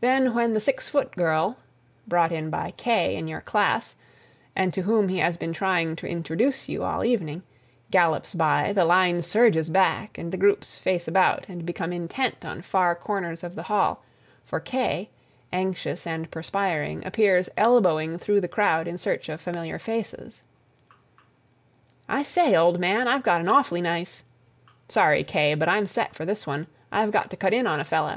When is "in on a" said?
27.54-27.84